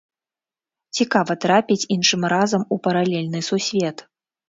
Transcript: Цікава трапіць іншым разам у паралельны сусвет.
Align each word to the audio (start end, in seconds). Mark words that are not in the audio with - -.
Цікава 0.99 1.35
трапіць 1.45 1.87
іншым 1.99 2.27
разам 2.37 2.67
у 2.73 2.81
паралельны 2.91 3.47
сусвет. 3.53 4.09